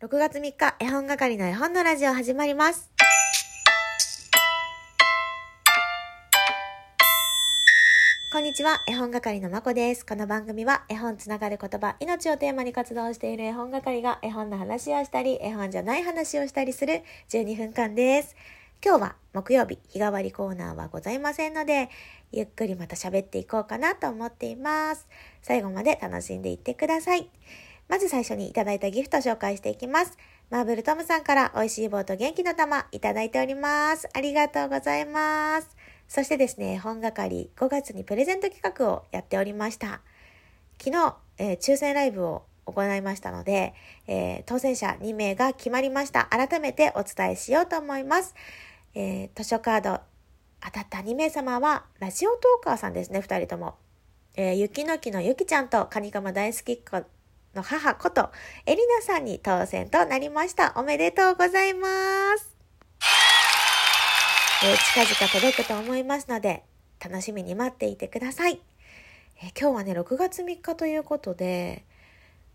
[0.00, 2.88] 6月3日、絵本係の絵本のラジオ始まります。
[8.32, 10.06] こんにちは、絵本係のまこです。
[10.06, 18.36] この番組は絵本つながる言葉、命をテーマに活動している絵本係が絵本の話をしたり、絵本じゃない話をしたりする12分間です。
[18.80, 21.90] 今日は木曜日、日替わりコーナーはございませんので、
[22.30, 25.08] ゆっくりまた喋っていこうかなと思っています。
[25.42, 27.28] 最後まで楽しんでいってください。
[27.88, 30.18] まず最初にいただいたギフト紹介していきます。
[30.50, 34.08] マーブルトムさんから美味しい棒と元気の玉いただいております。
[34.12, 35.74] ありがとうございます。
[36.06, 40.02] そしてですね、本係5月にプレゼント企画をやっておりました。
[40.78, 43.72] 昨日、えー抽選ライブを行いましたので、
[44.06, 46.26] えー当選者2名が決まりました。
[46.26, 48.34] 改めてお伝えしようと思います。
[48.94, 50.00] えー図書カード
[50.60, 53.76] 当たった2名様は、ラジオトーカーさんですね、2人とも。
[54.36, 57.04] えー、ゆきのきのゆきちゃんとカニカマ大好きっ子
[57.54, 58.30] の母こと
[58.66, 60.74] エリナさんに当選となりました。
[60.76, 62.54] おめでとうございます。
[64.64, 66.64] えー近々届くと思いますので、
[67.00, 68.60] 楽しみに待っていてください。
[69.40, 71.84] えー今日はね、6月3日ということで、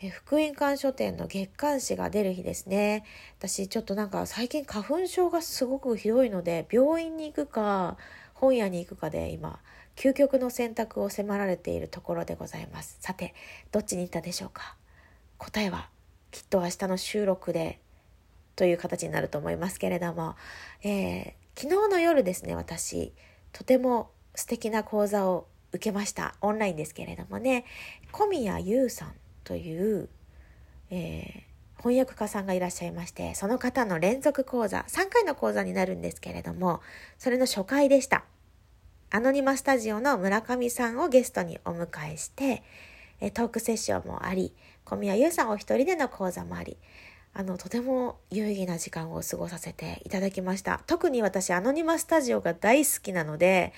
[0.00, 3.04] えー福音館書店の月刊誌が出る日ですね。
[3.38, 7.96] 私ちょっとなんか最近花粉症がすごくひどいので、病院に行くか、
[8.34, 9.60] 本屋に行くかで今、
[9.96, 12.96] 究極の選択を迫られているところでございます。
[13.00, 13.34] さて、
[13.72, 14.76] どっちに行ったでしょうか？
[15.38, 15.88] 答えは
[16.30, 17.80] きっと明日の収録で
[18.56, 20.36] という形になると思いますけれども、
[20.82, 23.12] えー昨日の夜ですね私
[23.52, 26.34] とても素敵な講座を受けました。
[26.40, 27.64] オンラインですけれどもね。
[28.10, 29.12] 小宮優さん
[29.44, 30.08] という、
[30.90, 36.80] えー翻訳家さんがいらっしゃいましてその方の連続講座3回の講座になるんですけれども
[37.18, 38.24] それの初回でした。
[39.10, 42.62] アノニマスタジオの村上さんをゲストにお迎えして
[43.32, 44.52] トークセッションもあり
[44.84, 46.76] 小宮優さんお一人での講座もあり
[47.32, 50.80] あのとても有意義な時間を過ごさせていただきました。
[50.86, 53.72] 特に私アノニマスタジオが大好きなので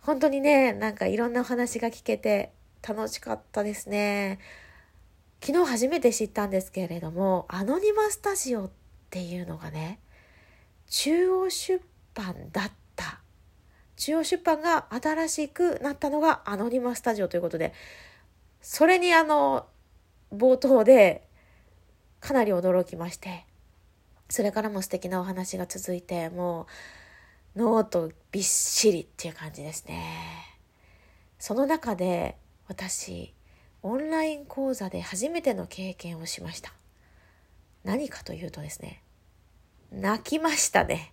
[0.00, 2.52] 本当にねなんかいろんなお話が聞けて
[2.86, 4.38] 楽しかったですね。
[5.40, 8.70] 昨日初めて知ったんですけれどもアノニマスタジオっ
[9.10, 10.00] ていうのがね
[10.88, 11.82] 中央出
[12.14, 12.72] 版だった
[13.96, 17.72] 中央出版が新しくなったのがアノニマスタジオということで
[18.60, 19.66] それにあの
[20.34, 21.26] 冒頭で
[22.20, 23.44] かなり驚きまして
[24.28, 26.66] それからも素敵なお話が続いても
[27.54, 30.02] うノートびっしりっていう感じですね。
[31.38, 32.36] その中で
[32.68, 33.32] 私
[33.82, 36.72] オンライン講座で初めての経験をしました。
[37.84, 39.00] 何かというとですね
[39.92, 41.12] 泣きましたね。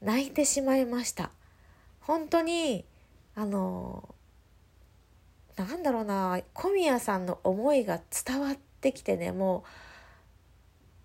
[0.00, 1.30] 泣いてしまいました。
[2.00, 2.84] 本当に
[3.34, 4.14] あの
[5.56, 9.64] なんだろうな小宮さんの思いが伝わってきてねも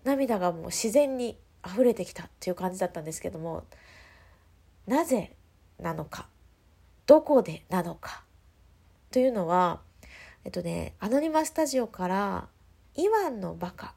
[0.04, 1.36] う涙がもう自然に
[1.66, 3.64] 溢れてきたっていう感じだったんですけども
[4.86, 5.34] なぜ
[5.80, 6.28] なのか
[7.06, 8.24] どこでなのか
[9.10, 9.80] というのは
[10.44, 12.48] えっとねアノニマスタジオから
[12.94, 13.94] 「イワンのバカ」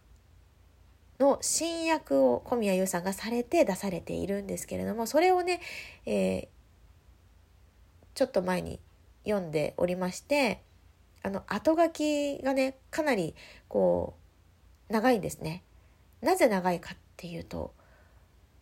[1.19, 5.59] の新訳を小宮優さんがされて出されているんですけれどもそれをね、
[6.05, 6.47] え
[8.19, 8.81] ちょっと前に
[9.23, 10.61] 読んでおりまして
[11.23, 13.33] あの後書きがねかなり
[13.69, 14.17] こ
[14.89, 15.63] う長いんですね。
[16.19, 17.73] なぜ長いかっていうと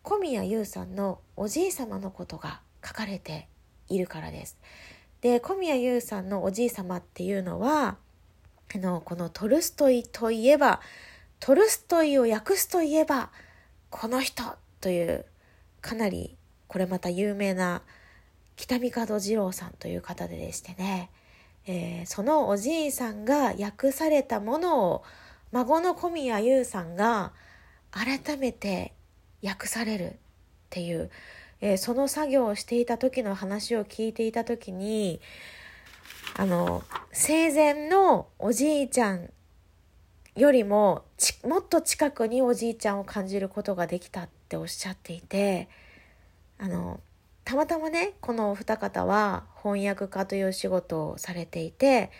[0.04, 3.48] 小宮優さんのおじい様のことが書かれて
[3.88, 4.56] いるからです。
[5.22, 7.96] で小宮優さんのおじい様っていうのは
[8.72, 10.80] あのこのトルストイといえば
[11.40, 13.32] トルストイを訳すといえば
[13.90, 14.44] この人
[14.80, 15.26] という
[15.80, 16.36] かなり
[16.68, 17.82] これまた有名な
[18.58, 21.10] 北見門二郎さんという方ででしてね、
[21.66, 25.04] えーそのおじいさんが訳されたものを
[25.52, 27.32] 孫の小宮優さんが
[27.92, 28.92] 改めて
[29.42, 30.14] 訳されるっ
[30.70, 31.10] ていう、
[31.60, 35.20] えーその作業をしていた時の話を聞いていた時に
[36.36, 36.82] あの
[37.12, 39.30] 生前のおじいちゃん
[40.34, 45.68] よりもちもっと近くにおじいちゃんを感じることができたっておっしゃっていて
[46.58, 46.98] あの
[47.48, 52.10] たまたまねこのお二方は翻訳家という仕事をされていて、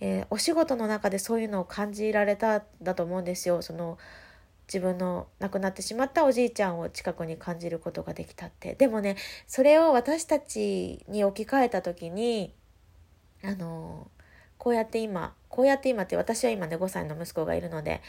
[0.00, 3.62] えーお仕事の中でそういうのを感じられただと思うんですよ。
[3.62, 3.96] その
[4.66, 9.14] 自分の亡くなってしまったおじいちゃんを近くに感じることができたってでもね
[9.46, 12.52] それを私たちに置き換えた時に
[13.44, 14.10] あの
[14.58, 18.02] こうやって今こうやって今って私は今ね5歳の息子がいるので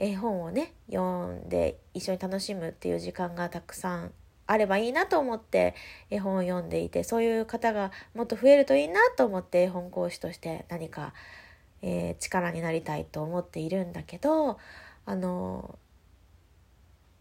[0.00, 4.12] 絵本をね読んで一緒に楽しむっていう時間がたくさん
[4.46, 5.74] あればいいなと思って
[6.10, 11.12] 絵本を読んでいてそういう方がもっと増えるといいなと思って絵本講師として何か、
[11.82, 14.58] えー力になりたいと思っているんだけど
[15.04, 15.78] あの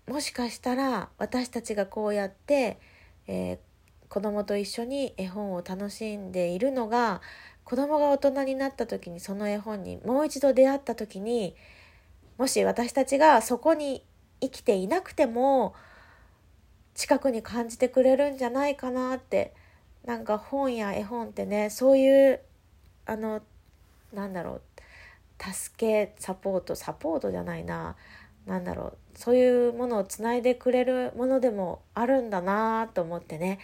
[0.07, 2.79] もしかしたら私たちがこうやって、
[3.27, 3.57] えー、
[4.07, 7.21] 子供と一緒に絵本を楽しんでいるのが
[7.63, 11.55] 子供が大人になった時にその絵本にもう一度出会った時に
[12.37, 14.03] もし私たちがそこに
[14.41, 15.73] 生きていなくても
[16.95, 19.53] 近くに感じてくれるんじゃないかなって
[20.05, 22.39] なんか本や絵本ってねそういう
[23.05, 23.41] あの
[24.13, 24.61] なんだろう
[25.53, 27.95] 助けサポートサポートじゃないな
[28.45, 33.59] 何だろうそういうものをつないでくれるものでもあるんだなと思ってね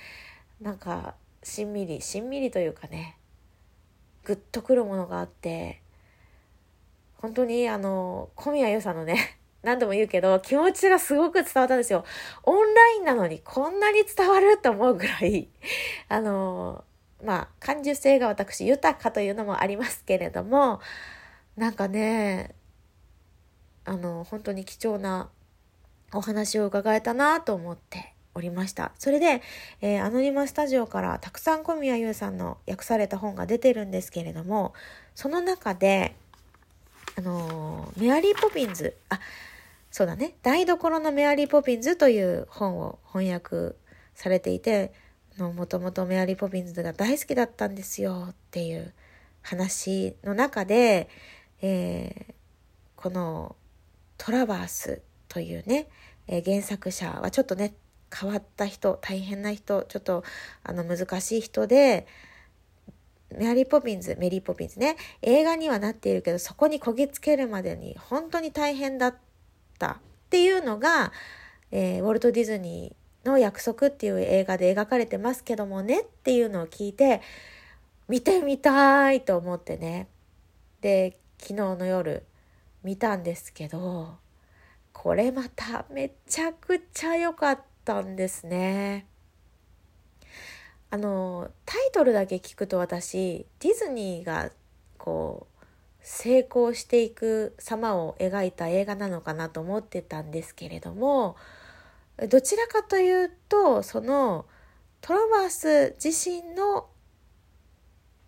[0.60, 3.18] なんかしんみりしんみりというかね
[4.26, 5.82] グッとくるものがあって
[7.18, 12.04] 本当にあの小宮優さんのね何度も言うけど気持ちがすごく伝わったんですよ。
[12.44, 15.48] オンラインなのにこんなに伝わると思うぐらい
[16.10, 16.84] あの
[17.24, 20.80] まあ感受性が私豊かというのもありますけれども
[21.56, 22.56] なんかね
[23.86, 25.30] あの本当に貴重な
[26.14, 28.92] お話を伺えたなと思っておりました。
[28.98, 29.42] それで、
[29.82, 34.74] えー、アノニマスタジオからたくさん小宮優さんの訳された本が出てるんですけれども、
[35.16, 36.16] その中で、
[37.18, 39.20] あのー、メアリー・ポピンズ、あ、
[39.92, 43.76] そうだね、台所のメアリー・ポピンズという本を翻訳
[44.16, 44.94] されていて、
[45.38, 48.94] もともとメアリー・ポピンズが大好きだったんですよっていう
[49.42, 51.10] 話の中で、
[51.62, 52.34] えー、
[52.96, 53.56] この
[54.18, 55.88] トラバースというね、
[56.28, 57.74] えー、原作者はちょっとね
[58.14, 60.24] 変わった人大変な人ちょっと
[60.64, 62.08] あの難しい人で
[63.36, 69.20] メアリー・ポピンズメリー・ポピンズね映画にはなっているけどそこにこぎつけるまでに本当に大変だった
[69.88, 71.12] っていうのが、
[71.72, 77.22] えー、ウォルト・ディズニーの約束っていう映画で描かれてますけどもねっていうのを聞いて
[78.08, 80.08] 見てみたいと思ってね
[80.82, 82.26] で昨日の夜
[82.84, 84.18] 見たんですけど
[84.94, 89.08] これまためちゃくちゃ良かったんですね。
[90.90, 94.52] あのタイトルだけ聞くと私ディズニーが
[94.98, 95.51] こう
[96.02, 101.36] 成功していく様を描いた映画なのかなと思ってたんですけれども
[102.30, 104.46] どちらかというとその
[105.02, 106.88] トロバース自身の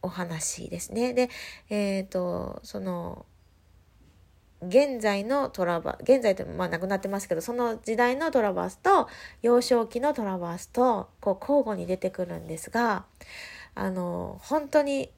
[0.02, 1.14] お話ですね。
[1.14, 1.30] で、
[1.70, 3.26] えっ、ー、とその
[4.62, 9.08] 現在のトラバ現在ってまあ亡くなってますけどその時代のトラバースと
[9.42, 13.06] 幼少期のトラバースとこう交互に出てくるんですが
[13.76, 15.12] あの本当に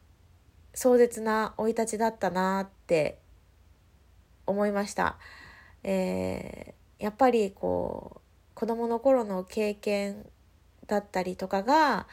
[0.75, 3.18] 壮絶な生い立ちだったなって
[4.45, 5.18] 思いました。
[5.83, 8.19] えー、やっぱりこう
[8.54, 10.25] 子供の頃の経験
[10.88, 12.07] だったりとかが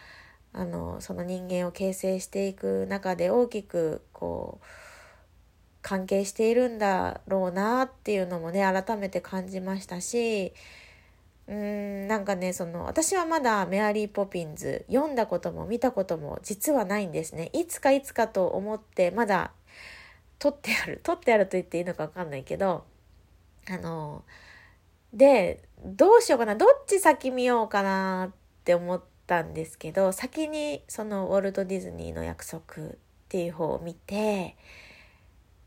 [0.53, 4.67] あのその人間を形成していく中で大きくこう
[5.82, 10.53] 関係しているんだろうなっていうのもね改めて感じましたし
[11.52, 17.50] うんなんかねその私はまだメアリー・ポピンズ読んだことも見たことも実はないんですね。
[17.52, 19.52] いつかいつかと思ってまだ
[20.38, 22.84] 取ってある取ってあると言っていいのか分かんないけど
[23.69, 24.25] あの
[25.12, 28.34] でどうしようかなどっち先見ようかなっ
[28.64, 32.96] て思ったんですけど先にそのウォルト・ディズニーの約束っ
[33.28, 34.56] ていう方を見て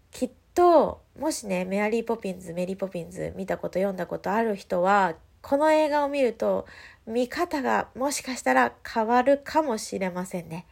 [0.09, 5.13] きっともしねメアリー・ポピンズメリー・ポピンズ見たこと読んだことある人は
[5.45, 6.65] この映画を見ると
[7.05, 10.65] 見方がもしかしたら変わるかもしれませんね。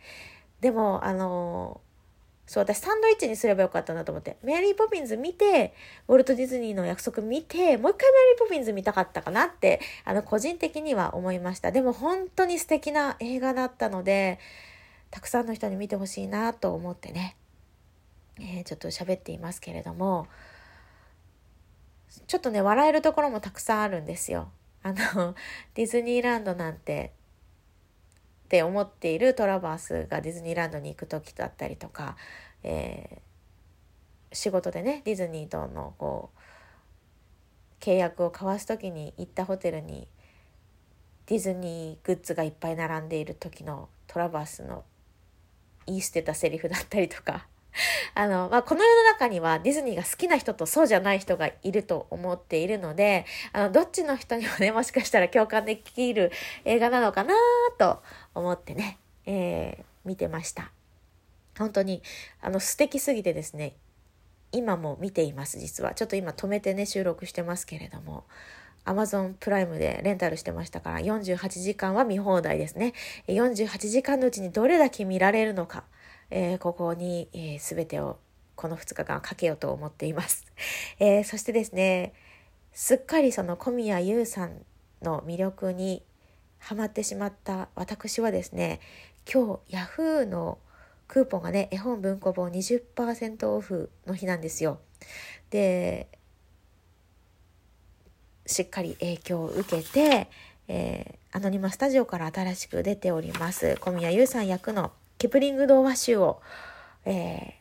[0.62, 1.80] でもあの
[2.48, 5.76] そう私サンドイッチにすればよかったなと思ってメアリー・ポピンズ見て
[6.08, 14.40] ウォルト・ディズニーの約束見てもう一回メアリー・ポピンズ見たかったかなってあの個人的には思いましたでも本当に素敵な映画だったので
[15.12, 17.36] たくさんの人に見てほしいなと思ってね
[18.40, 20.28] えー、ちょっと喋っていますけれども
[22.26, 24.50] ちょっとね笑えるところもたくさんあるんですよ。
[24.84, 25.34] あの
[25.74, 27.14] ディズニーランドなんて
[28.46, 32.18] って思っているトラバースがディズニーランドに行く時だったりとか、
[32.64, 40.08] えー、仕事でねディズニーとのこう契約を交わす時に行ったホテルに
[41.26, 44.84] ディズニーグッズがいっぱい並んでいる時のトラバースの
[45.88, 47.48] 言い捨てたセリフだったりとか
[48.16, 56.32] あの、まあ、この世の中にはディズニーが好きな人とそうじゃない人がいると思っているので、あの、どっちの人にもね、 もしかしたら共感できる
[56.66, 57.34] 映画なのかな
[57.78, 58.02] と
[58.34, 60.72] 思ってね、えー、見てました。
[61.58, 62.02] 本当に、
[62.42, 63.76] あの、素敵すぎてですね、
[64.52, 65.94] 今も見ています、実は。
[65.94, 68.24] ちょっと今止めてね、収録してますけれども。
[68.86, 72.94] Amazon プライムでレンタルしてましたから48時間は見放題ですね。
[73.28, 75.86] 48時間のうちにどれだけ見られるのか。
[76.36, 78.18] えー、ここに、えー、全てを
[78.56, 80.46] この2日間かけようと思っています。
[80.98, 82.12] えー、そしてですね、
[82.74, 84.66] すっかりその小宮優さん
[85.04, 86.02] の魅力に
[86.58, 88.80] ハマってしまった私はですね
[89.32, 90.58] 今日ヤフーの
[91.08, 94.80] クーポンがね絵本文庫本20%オフの日なんですよ。
[95.52, 96.08] で
[98.48, 100.30] しっかり影響を受けて、
[100.68, 104.92] えー、アノニマスタジオから新しく出ております小宮優さん役の
[105.24, 106.42] キプリング童話集を、
[107.06, 107.54] えー、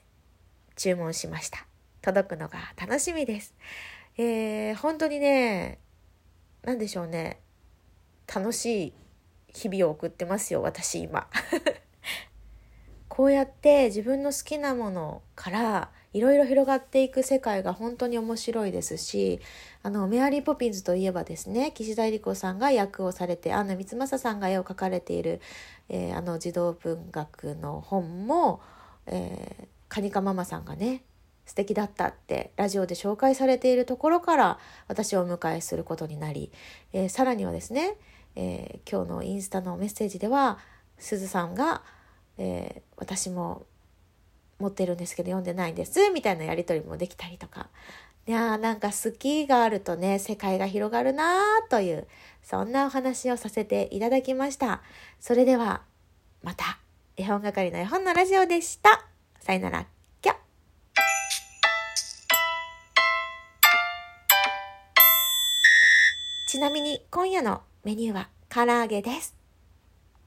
[0.74, 1.64] 注文しました。
[2.00, 3.54] 届くのが楽しみです。
[4.18, 5.78] えー、本当にね、
[6.64, 7.38] 何でしょうね。
[8.26, 8.92] 楽しい
[9.54, 11.28] 日々を送ってますよ、私今。
[13.08, 19.40] こうやって自分の好きなものからいろいろ広がっていく世界が本当に面白いですし
[19.82, 25.40] あのメアリー・ポピンズといえばですね岸田理子さんが役をされてアンナ光政さんが絵を描かれている、
[25.88, 28.60] えー、あの児童文学の本も、
[29.06, 31.02] えー、カニカママさんがね
[31.46, 36.52] 素敵だったってラジオで紹介されているところから私をお迎えすることになり、
[36.92, 37.96] えー、さらにはですね、
[38.36, 40.58] えー、今日のインスタのメッセージでは
[40.98, 41.82] すずさんが、
[42.38, 43.66] えー、私も
[44.62, 47.68] 持ってるんですけど読んでないんですみたいなやり取りもできたりとか。
[48.24, 52.06] いやーなんか好きがあるとね世界が広がるなーという
[52.40, 54.80] そんなお話をさせていただきました。
[55.20, 55.82] それでは
[56.42, 56.78] また
[57.16, 59.04] 絵本係の絵本のラジオでした。
[59.40, 59.86] さよなら。
[66.52, 69.41] ちなみに今夜のメニューは唐揚げです。